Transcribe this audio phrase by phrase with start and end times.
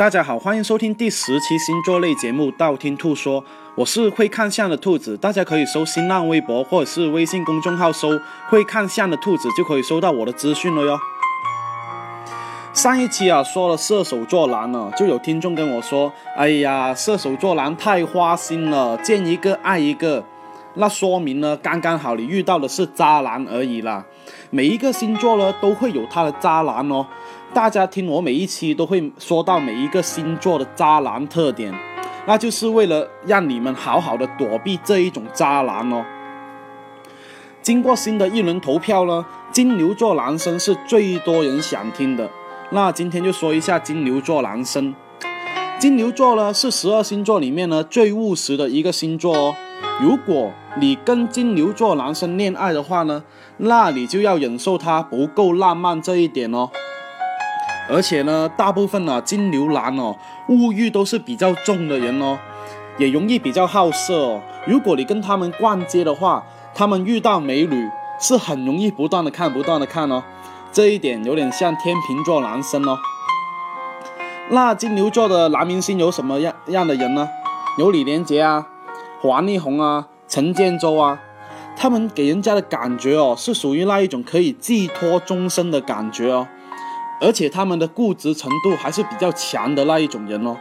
[0.00, 3.42] 大家好，欢迎收听第十期星座类节目《道听途说》，
[3.74, 8.18] 我是会看相的兔子，大家可以搜新浪微博或者是微信公众号搜
[8.48, 10.98] “会看相的兔子”，就可以收到我的资讯了哟。
[12.72, 20.24] 上一期啊说了射手座男了，就有听众跟我说：“哎呀，射手座男太花心了，见一个爱一个。”
[20.74, 24.04] 那说明呢，刚刚好你遇到的是渣男而已啦。
[24.50, 27.04] 每一个星座呢都会有他的渣男哦。
[27.52, 31.74] 大家听我每一期都会说到每一个星座的渣男特点，
[32.26, 36.04] 那就是为了让你们好好的躲避这一种渣男哦。
[37.60, 42.30] 经过新的一轮投票呢，金牛座男生是最多人想听的。
[42.70, 44.94] 那今天就说一下金牛座男生。
[45.80, 49.56] 金牛座呢是十二星座里面呢最务实的一个星座哦。
[50.00, 53.22] 如果你跟金牛座男生恋爱的话呢，
[53.58, 56.70] 那你就要忍受他不够浪漫这一点哦。
[57.88, 60.16] 而且呢，大部分呢金牛男哦，
[60.48, 62.38] 物欲都是比较重的人哦，
[62.98, 64.40] 也容易比较好色哦。
[64.66, 66.44] 如果你跟他们逛街的话，
[66.74, 70.22] 他们遇到美女是很容易不断的看，不断的看哦。
[70.72, 72.96] 这一点有点像天秤座男生哦。
[74.50, 77.28] 那金牛座的男明星有什么样样的人呢？
[77.76, 78.66] 有李连杰啊，
[79.22, 81.20] 王力宏啊，陈建州啊，
[81.76, 86.48] 他们给人家的感觉哦，是属于那一种可以寄托终身的感觉哦。
[87.20, 90.56] 而且他们的固执程度还是比较强的那一种人哦，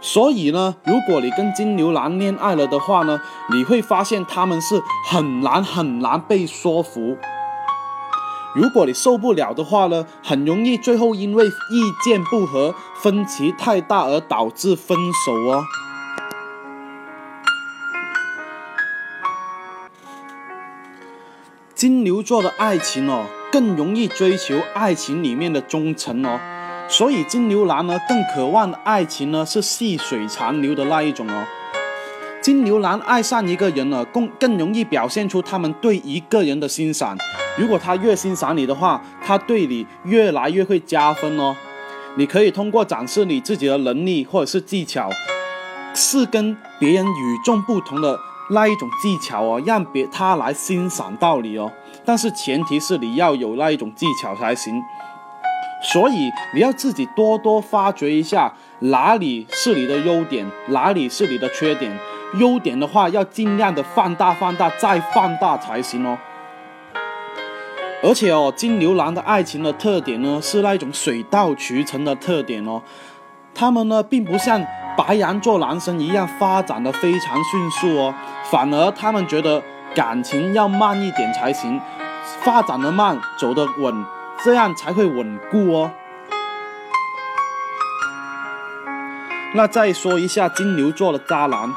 [0.00, 3.20] 所以呢，如果你跟金牛男恋爱了的话呢，
[3.52, 7.18] 你会发现他们是很难很难被说服。
[8.54, 15.62] 如果你受不了的话呢，很容易最后因为意见不合、分歧太大而导致分手哦。
[21.80, 23.24] 金牛座的爱情哦。
[23.50, 26.38] 更容易追求爱情里面的忠诚哦，
[26.90, 31.42] 所以金牛男呢更渴望爱情呢是细水长流的那一种哦。
[32.42, 37.16] 金牛男爱上一个人呢，更更容易表现出他们对一个人的欣赏。
[37.56, 41.56] 如果他越欣赏你的话，他对你越来越会加分哦。
[42.16, 45.08] 你可以通过展示你自己的能力或者是技巧，
[45.94, 48.20] 是跟别人与众不同的。
[48.50, 51.70] 那一种技巧哦，让别他来欣赏到你哦，
[52.04, 54.82] 但是前提是你要有那一种技巧才行。
[55.82, 61.96] 所以你要自己多多发掘一下哪里是你的优点，哪里是你的缺点。
[62.34, 66.18] 优点的话要尽量的放大、放大再放大才行哦。
[68.02, 72.82] 而且哦，金牛男的爱情的特点呢，是那一种水到渠成的特点哦。
[73.54, 74.66] 他们呢，并不像。
[74.96, 78.14] 白羊座男生一样发展的非常迅速哦，
[78.50, 79.62] 反而他们觉得
[79.94, 81.80] 感情要慢一点才行，
[82.42, 84.04] 发展的慢，走得稳，
[84.44, 85.90] 这样才会稳固哦。
[89.54, 91.72] 那再说一下金牛座的渣男，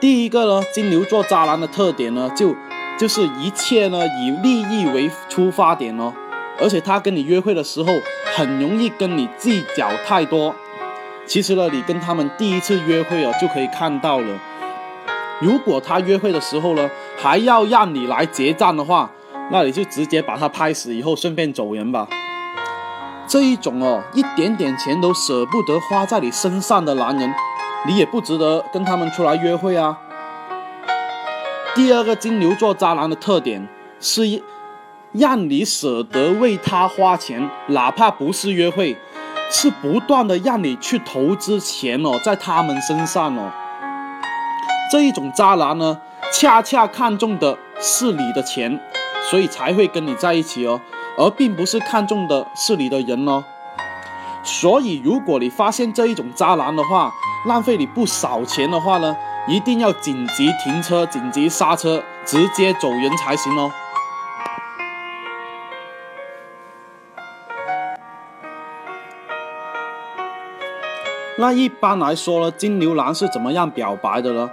[0.00, 2.54] 第一个呢，金牛座渣男的特点呢，就
[2.98, 6.12] 就是一切呢以利益为出发点哦，
[6.60, 7.92] 而且他跟你约会的时候，
[8.34, 10.54] 很容易跟你计较太多。
[11.26, 14.38] 其实呢，你跟他们第一次约会哦，就可以看到了。
[15.42, 16.88] 如果他约会的时候呢，
[17.18, 19.10] 还要让你来结账的话，
[19.50, 22.06] 那你就直接把他拍死，以后顺便走人吧。
[23.26, 27.34] 这一种哦，一点点钱都舍不得花在你身上的男人，
[27.88, 29.98] 你也不值得跟他们出来约会啊。
[31.74, 34.42] 第二个金牛座渣男的特点是，
[35.10, 38.96] 让你舍得为他花钱，哪怕不是约会。
[39.50, 43.52] 是不断的让你去投资钱哦，在他们身上哦。
[44.92, 45.98] 这一种渣男呢，
[46.30, 48.78] 恰恰看中的是你的钱，
[49.30, 50.78] 所以才会跟你在一起哦，
[51.16, 53.42] 而并不是看中的是你的人哦。
[54.42, 57.10] 所以，如果你发现这一种渣男的话，
[57.46, 59.16] 浪费你不少钱的话呢，
[59.48, 63.72] 一定要紧急停车、紧急刹车，直接走人才行哦。
[71.42, 74.48] 那一般来说呢，金牛男是怎么样表白的呢？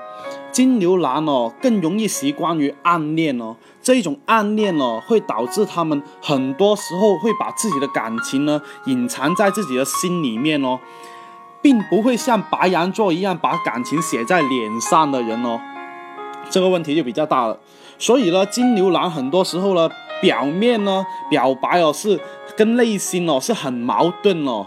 [0.52, 3.56] 金牛男哦，更容易习惯于暗恋哦。
[3.80, 10.80] 这种暗恋哦，会导致他们很多时候会把自己的感情呢隐藏在自己的心里面哦，
[11.62, 15.62] 并不会像白羊座一样把感情写在脸上的人哦。
[16.50, 17.60] 这个问题就比较大了。
[18.00, 19.88] 所以呢，金牛男很多时候呢，
[20.24, 22.20] 表面呢表白哦是
[22.58, 24.66] 跟内心哦是很矛盾哦。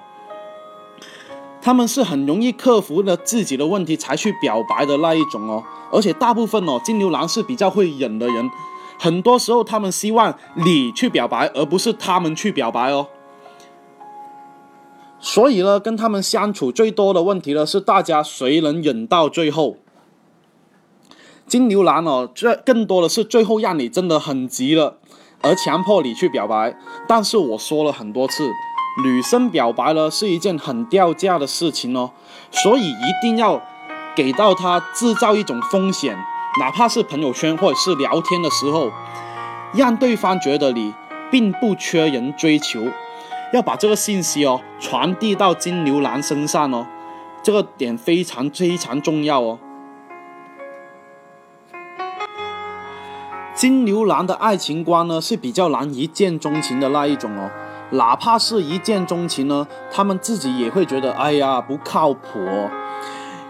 [1.63, 5.63] 他们是很容易克服了自己的问题才去表白的那一种哦，
[5.93, 8.51] 而且大部分哦，金牛男是比较会忍的人，
[8.99, 13.07] 很多时候他们希望你去表白，而不是他们去表白哦。
[15.21, 19.77] 所以呢，跟他们相处最多的问题呢，是大家谁能忍到最后。
[21.47, 24.99] 金牛男哦，这更多的是最后让你真的很急了，
[25.43, 26.77] 而强迫你去表白。
[27.07, 28.51] 但是我说了很多次，
[28.99, 32.11] 女生表白呢是一件很掉价的事情哦，
[32.51, 33.63] 所以一定要
[34.15, 36.15] 给到她制造一种风险，
[36.61, 38.91] 哪怕是朋友圈或者是聊天的时候，
[39.73, 40.93] 让对方觉得你
[41.31, 42.83] 并不缺人追求，
[43.55, 46.87] 要把这个信息哦传递到金牛男身上哦，
[47.43, 49.59] 这个点非常非常重要哦。
[53.55, 57.51] 金牛男的爱情观呢是比较难一见钟情的那一种哦，
[57.93, 62.41] 哪怕是一见钟情呢，他们自己也会觉得哎呀不靠谱，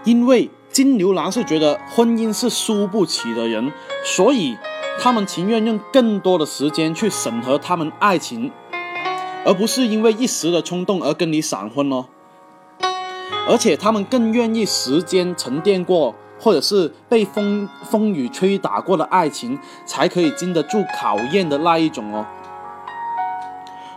[0.03, 3.71] 因为金牛男是觉得婚姻是输不起的人，
[4.05, 4.57] 所以
[4.99, 8.51] 他们情愿用更多的时间去审核他们爱情，
[9.45, 12.05] 而不是因为一时的冲动而跟你闪婚哦，
[13.47, 16.15] 而且他们更愿意时间沉淀过。
[16.39, 22.25] 或者是被风风雨吹打过的爱情，才可以经得住考验的那一种哦。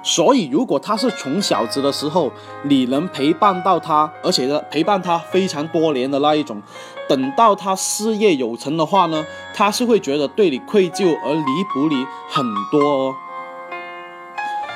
[0.06, 2.30] 所以，如果他是穷小子的时候，
[2.62, 6.62] 你能陪伴到他，而且呢陪伴他非常多年的那一种，
[7.08, 13.14] 等到他事业有成的话呢，他是会觉得对你愧疚而弥补你很多哦。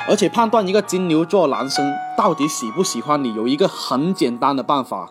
[0.09, 5.09] 而且，判断一个金牛座男生到底喜不喜欢你，有一个很简单的办法。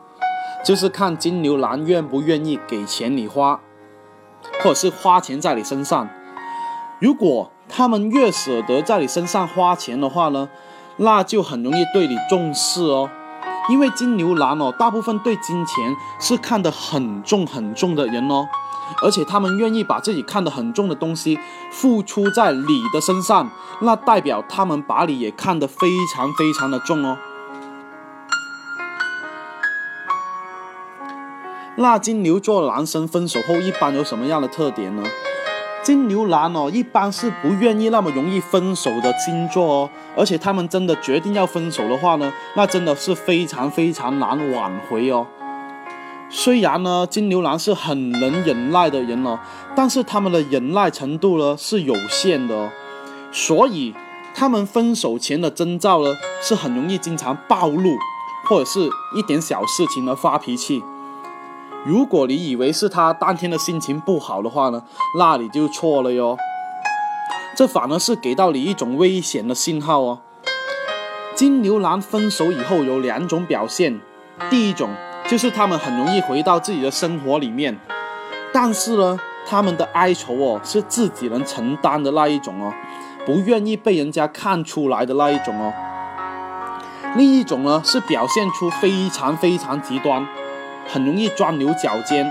[0.66, 3.62] 就是看金牛男愿不愿意给钱你花，
[4.62, 6.10] 或者是花钱在你身上。
[7.00, 10.50] 如果他们越舍得在你身上花钱的话呢，
[10.98, 13.10] 那就很容易对你重视哦。
[13.70, 18.48] 因为金牛男哦，大部分对金钱是看得很重很重的人哦，
[19.04, 21.40] 而且他们愿意把自己看得很重的东西
[21.72, 23.50] 付出在你的身上，
[23.82, 27.18] 那代表他们把你也看得非常非常的重哦。
[31.76, 35.04] 那金牛座男生分手后一般有什么样的特点呢？
[35.82, 45.26] 金牛男哦，一般是不愿意那么容易分手的星座哦，而且他们真的决定要分手的话呢，那真的是非常非常难挽回哦。
[46.30, 49.40] 虽然呢，金牛男是很能忍耐的人哦，
[49.76, 52.70] 但是他们的忍耐程度呢是有限的哦，
[53.32, 53.96] 所以
[54.36, 57.98] 他们分手前的征兆呢是很容易经常暴露，
[58.48, 58.82] 或者是
[59.16, 60.84] 一点小事情而发脾气。
[61.86, 64.84] 如果你以为是他当天的心情不好的话呢，
[65.18, 66.38] 那你就错了哟。
[67.56, 70.20] 这反而是给到你一种危险的信号哦。
[71.36, 74.00] 金牛男分手以后有两种表现，
[74.50, 74.90] 第一种
[75.28, 77.80] 就是他们很容易回到自己的生活里面，
[78.52, 79.18] 但是呢，
[79.48, 82.74] 他们的哀愁哦是自己能承担的那一种哦，
[83.26, 85.74] 不愿意被人家看出来的那一种哦。
[87.16, 90.28] 另一种呢是表现出非常非常极端。
[90.92, 92.30] 很容易钻牛角尖，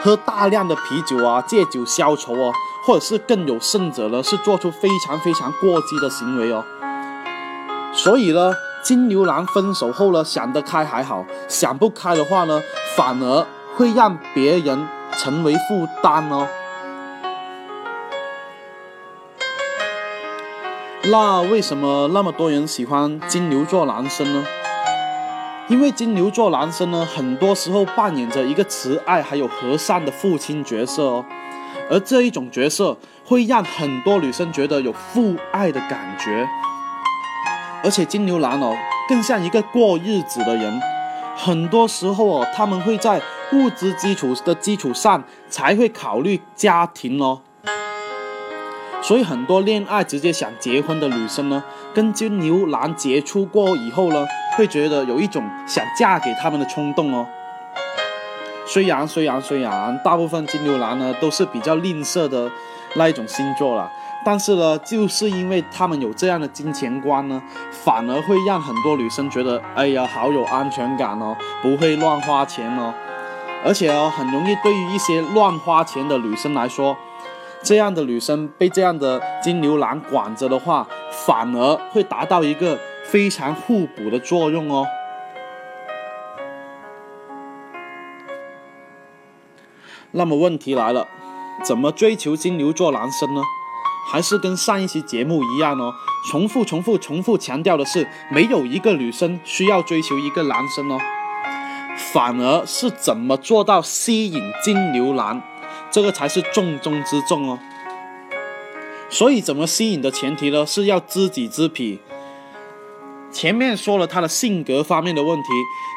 [0.00, 2.52] 喝大量的啤酒啊，借酒消愁哦，
[2.86, 6.64] 或者是更有甚者呢，是做出非常非常过激的行为哦。
[7.92, 8.52] 所以呢，
[8.84, 12.62] 金牛男分手后呢，想得开还好，想不开的话呢，
[12.96, 13.44] 反而
[13.76, 16.46] 会让别人成为负担哦。
[21.04, 24.44] 那为什么那么多人喜欢金牛座男生呢？
[25.70, 31.24] 因为金牛座男生呢，很多时候扮演着一个慈爱还有和善的父亲角色哦，
[31.88, 36.44] 而这一种角色会让很多女生觉得有父爱的感觉，
[37.84, 38.76] 而且金牛男哦，
[39.08, 40.80] 更像一个过日子的人，
[41.36, 43.22] 很多时候哦，他们会在
[43.52, 47.42] 物质基础的基础上才会考虑家庭哦。
[49.00, 51.62] 所以很多恋爱直接想结婚的女生呢，
[51.94, 54.26] 跟金牛男接触过以后呢，
[54.60, 57.26] 会觉得有一种想嫁给他们的冲动哦。
[58.66, 62.50] 虽然虽然虽然大部分金牛男呢都是比较吝啬的
[62.96, 63.90] 那一种星座了，
[64.22, 72.92] 但是呢，就是因为他们有这样的金钱观呢，反而会让很多女生觉得，哎呀，好有安全感哦，不会乱花钱哦，
[73.64, 76.94] 而且哦，很容易对于一些乱花钱的女生来说。
[77.62, 80.86] 这样的女生被这样的金牛男管着的话，
[81.26, 82.78] 反而会达到一个
[83.10, 84.86] 非常互补的作用哦。
[90.12, 91.06] 那么问题来了，
[91.64, 93.42] 怎么追求金牛座男生呢？
[94.10, 95.94] 还是跟上一期节目一样哦，
[96.30, 100.98] 重复、重复、重复强调的是，没有一个女生需要追求一个男生哦，
[101.96, 105.42] 反而是怎么做到吸引金牛男。
[105.90, 107.58] 这个才是重中之重哦。
[109.08, 110.64] 所以，怎么吸引的前提呢？
[110.64, 112.00] 是要知己知彼。
[113.40, 115.48] 前面说了他的性格方面的问题，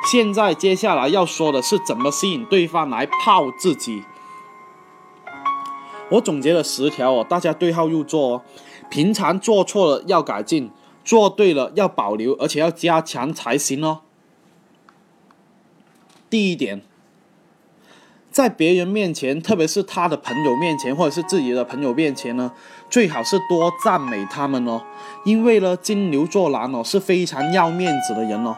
[0.10, 4.02] 现在接下来要说的是怎么吸引对方来泡自己。
[6.10, 8.42] 我总结了十条哦，大家对号入座哦。
[8.90, 10.72] 平常做错了要改进，
[11.04, 14.04] 做对了要保留，而且要加强才行哦。
[16.30, 16.82] 第一点，
[18.34, 22.52] 在别人面前，特别是他的朋友面前，或者是自己的朋友面前呢，
[22.90, 24.82] 最好是多赞美他们哦，
[25.24, 28.58] 因为呢，金牛座男哦是非常要面子的人哦。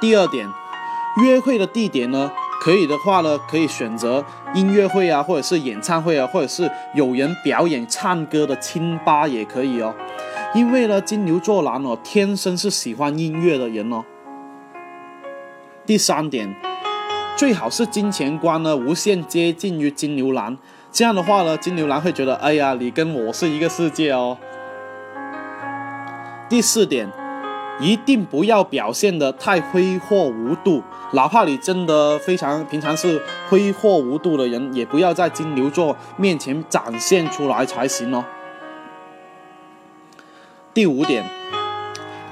[0.00, 0.48] 第二点，
[1.24, 2.30] 约会的地点呢？
[2.60, 9.92] 可以的话呢，可以选择音乐会啊，或者是演唱会啊，或者是有人表演唱歌的清吧也可以哦。
[10.54, 14.04] 因为呢，金牛座男哦，天生是喜欢音乐的人哦。
[15.84, 16.54] 第三点，
[17.36, 20.56] 最好是金钱观呢无限接近于金牛男，
[20.92, 24.38] 这样的话呢，金牛男会觉得，哎呀，你跟我是一个世界哦。
[26.48, 27.08] 第四点。
[27.80, 30.80] 一定不要表现得太挥霍无度，
[31.12, 38.24] 哪怕你真的非常平常是挥霍无度的人，也不要在金牛座面前展现出来才行哦。
[40.72, 41.24] 第五点，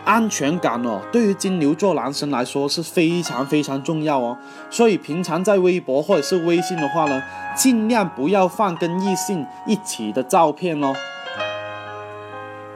[0.05, 4.37] 安全感哦，对于金牛座男生来说是非常非常重要哦，
[4.71, 7.23] 所以平常在微博或者是微信的话呢，
[7.57, 10.95] 尽量不要放跟异性一起的照片哦。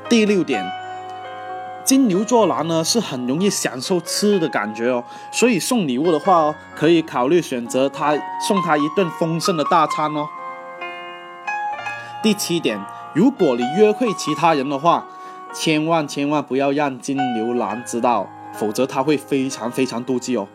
[0.08, 0.64] 第六点。
[1.84, 8.12] 金牛座男呢是很容易享受吃的感觉哦，所以送礼物的话哦，可以考虑选择他
[8.44, 10.26] 送他一顿丰盛的大餐哦。
[12.24, 15.06] 第七点，如果你约会其他人的话，
[15.58, 20.46] 千万千万不要让金牛男知道，否则他会非常非常妒忌哦。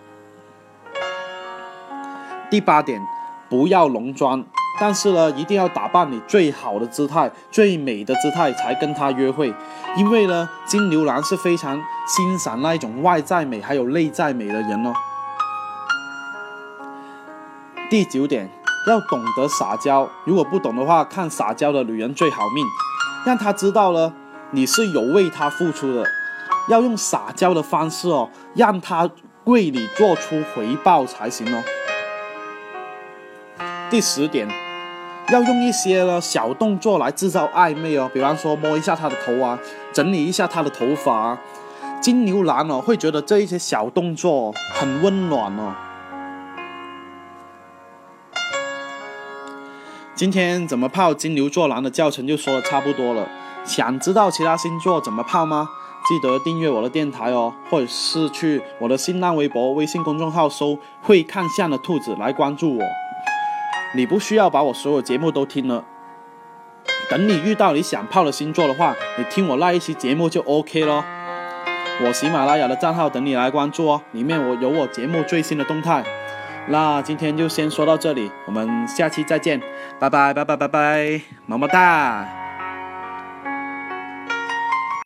[2.52, 3.02] 第八点，
[3.50, 4.46] 不要浓妆。
[4.80, 9.52] 但是呢，一定要打扮你最好的姿态、最美的姿态才跟他约会，
[9.98, 14.94] 因为呢，金牛男是非常欣赏那一种外在美还有内在美的人哦。
[17.90, 18.50] 第九点，
[18.88, 22.66] 要懂得撒娇，如果不懂的话，看撒娇的女人最好命，
[23.26, 24.14] 让他知道了
[24.52, 26.06] 你是有为他付出的，
[26.70, 29.10] 要用撒娇的方式哦，让他
[29.46, 31.64] 为你做出回报才行哦。
[33.90, 34.48] 第十点。
[35.32, 39.58] 要用一些呢小动作来制造暧昧哦，比方说摸一下他的头啊，
[39.94, 41.40] 整理一下他的头发啊。
[42.02, 45.74] 金牛男哦会觉得这一些小动作很温暖哦。
[50.14, 53.26] 今天怎么泡金牛座男的教程就说的差不多了，
[53.64, 55.70] 想知道其他星座怎么泡吗？
[56.10, 62.84] 记得订阅我的电台哦，或者是去我的新浪微博、微信公众号搜“会看相的兔子”来关注我。
[63.96, 65.84] 你不需要把我所有节目都听了，
[67.08, 71.04] 等你遇到你想泡的星座的话，你听我那一期节目就 OK 咯。
[72.04, 76.04] 我喜马拉雅的账号等你来关注哦，里面我有我节目最新的动态。
[76.70, 79.62] 那今天就先说到这里，我们下期再见，
[80.00, 82.41] 拜拜拜拜拜拜，么么哒。